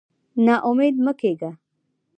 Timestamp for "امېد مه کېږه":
0.69-1.51